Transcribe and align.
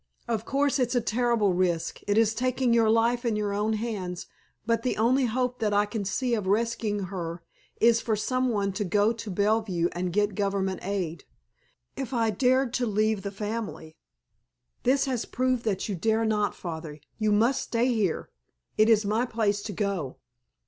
Of 0.27 0.45
course 0.45 0.79
it's 0.79 0.95
a 0.95 0.99
terrible 0.99 1.53
risk, 1.53 1.99
it 2.07 2.17
is 2.17 2.33
taking 2.33 2.73
your 2.73 2.89
life 2.89 3.23
in 3.23 3.35
your 3.35 3.53
hands, 3.73 4.25
but 4.65 4.81
the 4.81 4.97
only 4.97 5.25
hope 5.27 5.59
that 5.59 5.75
I 5.75 5.85
can 5.85 6.05
see 6.05 6.33
of 6.33 6.47
rescuing 6.47 7.01
her 7.13 7.43
is 7.79 8.01
for 8.01 8.15
some 8.15 8.49
one 8.49 8.73
to 8.73 8.83
go 8.83 9.13
to 9.13 9.29
Bellevue 9.29 9.89
and 9.91 10.11
get 10.11 10.33
Government 10.33 10.79
aid. 10.81 11.25
If 11.95 12.15
I 12.15 12.31
dared 12.31 12.73
to 12.79 12.87
leave 12.87 13.21
the 13.21 13.29
family——" 13.29 13.95
"This 14.81 15.05
has 15.05 15.25
proved 15.25 15.65
that 15.65 15.87
you 15.87 15.93
dare 15.93 16.25
not, 16.25 16.55
Father. 16.55 16.99
You 17.19 17.31
must 17.31 17.61
stay 17.61 17.93
here. 17.93 18.31
It 18.79 18.89
is 18.89 19.05
my 19.05 19.27
place 19.27 19.61
to 19.61 19.71
go." 19.71 20.17